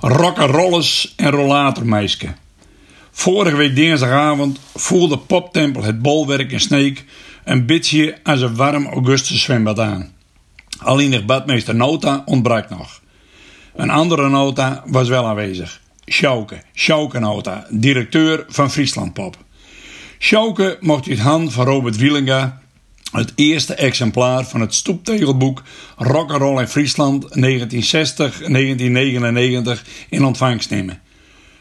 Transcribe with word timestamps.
Rock'n'rollers 0.00 1.14
en 1.16 1.30
rollatormeisje. 1.30 2.34
Vorige 3.10 3.56
week 3.56 3.74
dinsdagavond 3.74 4.58
voelde 4.74 5.18
Poptempel 5.18 5.82
het 5.82 6.02
bolwerk 6.02 6.52
in 6.52 6.60
Sneek 6.60 7.04
een 7.44 7.66
beetje 7.66 8.18
als 8.22 8.40
een 8.40 8.56
warm 8.56 8.86
augustus 8.86 9.42
zwembad 9.42 9.78
aan. 9.78 10.12
Alleen 10.78 11.10
de 11.10 11.24
badmeester 11.24 11.74
Nota 11.74 12.22
ontbrak 12.24 12.70
nog. 12.70 13.00
Een 13.74 13.90
andere 13.90 14.28
nota 14.28 14.82
was 14.86 15.08
wel 15.08 15.26
aanwezig. 15.26 15.80
Sjouke, 16.06 16.62
Sjouke 16.74 17.18
Nota, 17.18 17.66
directeur 17.70 18.44
van 18.48 18.70
Friesland 18.70 19.12
Pop. 19.12 19.36
Sjouke 20.18 20.76
mocht 20.80 21.08
uit 21.08 21.18
hand 21.18 21.52
van 21.52 21.64
Robert 21.64 21.96
Wielinga 21.96 22.60
het 23.12 23.32
eerste 23.34 23.74
exemplaar 23.74 24.44
van 24.44 24.60
het 24.60 24.74
stoeptegelboek 24.74 25.62
Rock'n'Roll 25.96 26.60
in 26.60 26.68
Friesland 26.68 27.26
1960-1999 27.28 27.30
in 30.08 30.24
ontvangst 30.24 30.70
nemen. 30.70 31.00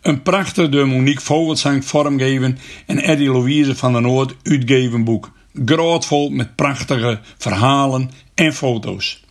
Een 0.00 0.22
prachtig 0.22 0.68
door 0.68 0.88
Monique 0.88 1.24
Vogelzang 1.24 1.84
vormgeven 1.84 2.58
en 2.86 2.98
Eddie 2.98 3.30
Louise 3.30 3.76
van 3.76 3.92
der 3.92 4.02
Noord 4.02 4.34
uitgeven 4.42 5.04
boek. 5.04 5.32
Grootvol 5.64 6.30
met 6.30 6.54
prachtige 6.56 7.20
verhalen 7.38 8.10
en 8.34 8.54
foto's. 8.54 9.24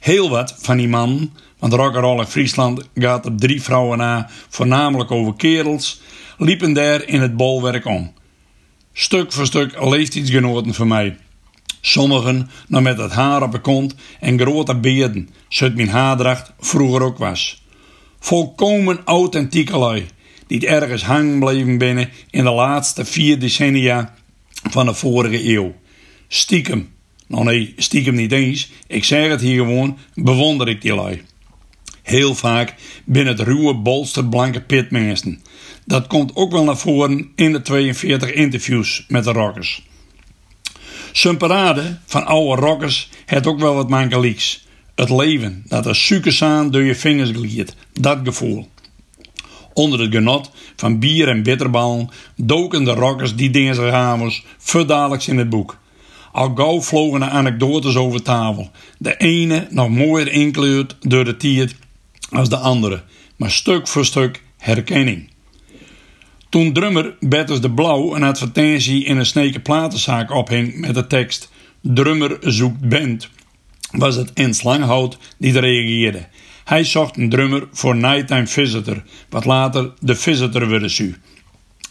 Heel 0.00 0.30
wat 0.30 0.54
van 0.58 0.76
die 0.76 0.88
man, 0.88 1.32
want 1.58 1.72
Rock'n'Roll 1.72 2.18
in 2.18 2.26
Friesland 2.26 2.88
gaat 2.94 3.26
op 3.26 3.38
drie 3.38 3.62
vrouwen 3.62 3.98
na, 3.98 4.30
voornamelijk 4.48 5.10
over 5.10 5.34
kerels, 5.34 6.00
liepen 6.38 6.72
daar 6.72 7.04
in 7.04 7.20
het 7.20 7.36
bolwerk 7.36 7.84
om. 7.84 8.12
Stuk 9.00 9.32
voor 9.32 9.46
stuk 9.46 9.84
leeftijdsgenoten 9.84 10.74
voor 10.74 10.86
mij. 10.86 11.16
Sommigen 11.80 12.50
nog 12.68 12.82
met 12.82 12.98
het 12.98 13.12
haar 13.12 13.42
op 13.42 13.52
de 13.52 13.60
kont 13.60 13.94
en 14.20 14.40
grote 14.40 14.76
beerden, 14.76 15.28
zoals 15.48 15.74
mijn 15.74 15.88
haardracht 15.88 16.52
vroeger 16.60 17.02
ook 17.02 17.18
was. 17.18 17.62
Volkomen 18.18 19.00
authentieke 19.04 19.78
lui, 19.78 20.06
die 20.46 20.66
ergens 20.66 21.04
hangen 21.04 21.38
bleven 21.38 21.78
binnen 21.78 22.10
in 22.30 22.44
de 22.44 22.50
laatste 22.50 23.04
vier 23.04 23.38
decennia 23.38 24.14
van 24.70 24.86
de 24.86 24.94
vorige 24.94 25.48
eeuw. 25.48 25.74
Stiekem, 26.28 26.88
nou 27.26 27.44
nee, 27.44 27.74
stiekem 27.76 28.14
niet 28.14 28.32
eens, 28.32 28.70
ik 28.86 29.04
zeg 29.04 29.28
het 29.28 29.40
hier 29.40 29.64
gewoon, 29.64 29.98
bewonder 30.14 30.68
ik 30.68 30.82
die 30.82 30.94
lui. 30.94 31.22
Heel 32.08 32.34
vaak 32.34 32.74
binnen 33.04 33.36
het 33.36 33.46
ruwe 33.46 33.74
bolsterblanke 33.74 34.60
pitmensen. 34.60 35.42
Dat 35.84 36.06
komt 36.06 36.36
ook 36.36 36.52
wel 36.52 36.64
naar 36.64 36.76
voren 36.76 37.32
in 37.34 37.52
de 37.52 37.62
42 37.62 38.32
interviews 38.32 39.04
met 39.08 39.24
de 39.24 39.32
rockers. 39.32 39.86
Zijn 41.12 41.36
parade 41.36 41.98
van 42.06 42.26
oude 42.26 42.62
rockers 42.62 43.08
heeft 43.26 43.46
ook 43.46 43.58
wel 43.58 43.74
wat 43.74 43.88
mankelieks. 43.88 44.66
Het 44.94 45.10
leven 45.10 45.64
dat 45.66 45.86
als 45.86 46.06
suikersaan 46.06 46.70
door 46.70 46.82
je 46.82 46.94
vingers 46.94 47.30
gliert. 47.30 47.76
Dat 47.92 48.18
gevoel. 48.24 48.68
Onder 49.72 50.00
het 50.00 50.14
genot 50.14 50.50
van 50.76 50.98
bier 50.98 51.28
en 51.28 51.42
bitterballen 51.42 52.10
doken 52.36 52.84
de 52.84 52.92
rockers 52.92 53.36
die 53.36 53.50
dinsdagavonds 53.50 54.44
verdadelijks 54.58 55.28
in 55.28 55.38
het 55.38 55.48
boek. 55.48 55.78
Al 56.32 56.52
gauw 56.54 56.80
vlogen 56.80 57.20
de 57.20 57.28
anekdotes 57.28 57.96
over 57.96 58.22
tafel. 58.22 58.70
De 58.98 59.16
ene 59.16 59.66
nog 59.70 59.88
mooier 59.88 60.32
inkleurd 60.32 60.96
door 61.00 61.24
de 61.24 61.36
tiert 61.36 61.74
als 62.30 62.48
de 62.48 62.56
andere. 62.56 63.02
Maar 63.36 63.50
stuk 63.50 63.88
voor 63.88 64.04
stuk 64.04 64.42
herkenning. 64.56 65.30
Toen 66.48 66.72
drummer 66.72 67.16
Bertus 67.20 67.60
de 67.60 67.70
Blauw 67.70 68.14
een 68.14 68.22
advertentie 68.22 69.04
in 69.04 69.16
een 69.16 69.26
sneken 69.26 69.62
platenzaak 69.62 70.30
ophing 70.30 70.78
met 70.80 70.94
de 70.94 71.06
tekst 71.06 71.50
Drummer 71.80 72.36
zoekt 72.40 72.88
band, 72.88 73.28
was 73.90 74.16
het 74.16 74.32
Ens 74.32 74.62
Langhout 74.62 75.18
die 75.38 75.60
reageerde. 75.60 76.26
Hij 76.64 76.84
zocht 76.84 77.16
een 77.16 77.28
drummer 77.28 77.68
voor 77.72 77.96
Nighttime 77.96 78.46
Visitor, 78.46 79.02
wat 79.28 79.44
later 79.44 79.92
de 80.00 80.14
Visitor 80.14 80.68
werd 80.68 80.90
su. 80.90 81.16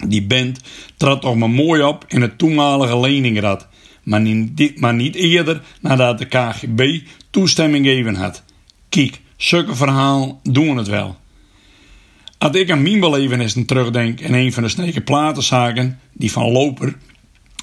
Die 0.07 0.23
band 0.23 0.59
trad 0.97 1.21
toch 1.21 1.35
maar 1.35 1.49
mooi 1.49 1.83
op 1.83 2.05
in 2.07 2.21
het 2.21 2.37
toenmalige 2.37 2.99
Leningrad, 2.99 3.67
maar 4.03 4.21
niet, 4.21 4.79
maar 4.79 4.93
niet 4.93 5.15
eerder 5.15 5.61
nadat 5.81 6.17
de 6.17 6.25
KGB 6.25 6.99
toestemming 7.29 7.85
gegeven 7.85 8.15
had. 8.15 8.43
Kijk, 8.89 9.19
zulke 9.37 9.75
verhaal 9.75 10.39
doen 10.43 10.77
het 10.77 10.87
wel. 10.87 11.17
Als 12.37 12.55
ik 12.55 12.71
aan 12.71 12.81
mijn 12.81 12.99
belevenissen 12.99 13.65
terugdenk 13.65 14.19
in 14.19 14.33
een 14.33 14.53
van 14.53 14.63
de 14.63 14.69
sneke 14.69 15.01
platenzaken, 15.01 15.99
die 16.13 16.31
van 16.31 16.51
Loper, 16.51 16.95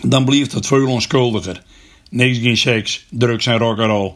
dan 0.03 0.25
blijft 0.25 0.53
het 0.53 0.67
veel 0.67 0.87
onschuldiger. 0.87 1.63
Niks 2.11 2.39
geen 2.39 2.57
seks, 2.57 3.07
drugs 3.11 3.47
en 3.47 3.59
rock'n'roll. 3.59 4.15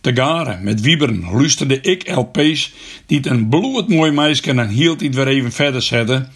Te 0.00 0.14
garen 0.14 0.62
met 0.62 0.80
wieberen 0.80 1.24
luisterde 1.32 1.80
ik 1.80 2.10
LP's 2.10 2.72
die 3.06 3.16
het 3.16 3.26
een 3.26 3.48
bloedmooi 3.48 4.10
meisje 4.10 4.42
en 4.42 4.68
hield 4.68 5.00
het 5.00 5.14
weer 5.14 5.26
even 5.26 5.52
verder 5.52 5.82
zetten, 5.82 6.32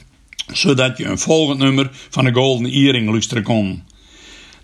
zodat 0.53 0.99
je 0.99 1.05
een 1.05 1.19
volgend 1.19 1.59
nummer 1.59 1.91
van 2.11 2.25
de 2.25 2.33
Golden 2.33 2.71
Earring 2.71 3.11
luisteren 3.11 3.43
kon. 3.43 3.83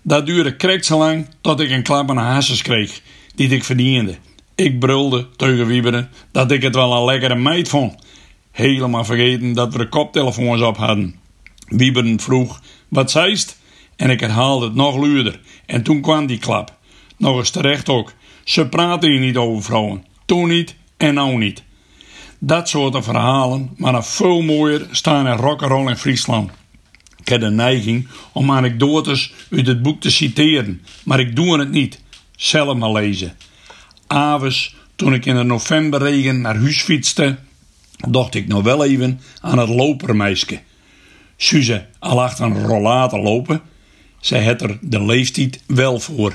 Dat 0.01 0.25
duurde 0.25 0.55
krek 0.55 0.83
zo 0.83 0.97
lang 0.97 1.27
tot 1.41 1.59
ik 1.59 1.69
een 1.69 1.83
klap 1.83 2.09
aan 2.09 2.39
de 2.39 2.61
kreeg, 2.61 3.01
die 3.35 3.49
ik 3.49 3.63
verdiende. 3.63 4.15
Ik 4.59 4.79
brulde 4.79 5.27
tegen 5.35 5.65
wieberen 5.65 6.09
dat 6.31 6.51
ik 6.51 6.61
het 6.61 6.75
wel 6.75 6.93
een 6.93 7.05
lekkere 7.05 7.35
meid 7.35 7.69
vond 7.69 7.95
helemaal 8.51 9.05
vergeten 9.05 9.53
dat 9.53 9.71
we 9.71 9.77
de 9.77 9.89
koptelefoons 9.89 10.61
op 10.61 10.77
hadden. 10.77 11.15
Wieberen 11.67 12.19
vroeg, 12.19 12.61
wat 12.87 13.11
zeist? 13.11 13.59
En 13.95 14.09
ik 14.09 14.19
herhaalde 14.19 14.65
het 14.65 14.75
nog 14.75 14.95
luider. 14.95 15.39
En 15.65 15.83
toen 15.83 16.01
kwam 16.01 16.25
die 16.25 16.37
klap. 16.37 16.77
Nog 17.17 17.37
eens 17.37 17.49
terecht 17.49 17.89
ook. 17.89 18.13
Ze 18.43 18.67
praten 18.67 19.11
hier 19.11 19.19
niet 19.19 19.37
over 19.37 19.63
vrouwen. 19.63 20.05
Toen 20.25 20.47
niet 20.47 20.75
en 20.97 21.13
nou 21.13 21.37
niet. 21.37 21.63
Dat 22.39 22.69
soort 22.69 23.03
verhalen, 23.03 23.69
maar 23.77 23.91
nog 23.91 24.07
veel 24.07 24.41
mooier, 24.41 24.87
staan 24.91 25.27
in 25.27 25.37
rock'n'roll 25.37 25.89
in 25.89 25.97
Friesland. 25.97 26.51
Ik 27.17 27.27
heb 27.27 27.41
de 27.41 27.49
neiging 27.49 28.07
om 28.31 28.51
anekdotes 28.51 29.33
uit 29.51 29.67
het 29.67 29.81
boek 29.81 30.01
te 30.01 30.11
citeren, 30.11 30.81
maar 31.03 31.19
ik 31.19 31.35
doe 31.35 31.59
het 31.59 31.71
niet. 31.71 32.01
Zelf 32.35 32.77
maar 32.77 32.91
lezen. 32.91 33.35
Aves, 34.09 34.75
toen 34.95 35.13
ik 35.13 35.25
in 35.25 35.35
de 35.35 35.43
novemberregen 35.43 36.41
naar 36.41 36.57
huis 36.57 36.81
fietste, 36.81 37.37
dacht 38.07 38.35
ik 38.35 38.47
nog 38.47 38.63
wel 38.63 38.85
even 38.85 39.21
aan 39.41 39.57
het 39.57 39.69
lopermeisje. 39.69 40.59
Suze 41.37 41.85
al 41.99 42.21
achter 42.21 42.45
een 42.45 42.65
rollator 42.65 43.19
lopen, 43.19 43.61
zij 44.19 44.43
had 44.43 44.61
er 44.61 44.77
de 44.81 45.05
leeftijd 45.05 45.63
wel 45.67 45.99
voor. 45.99 46.33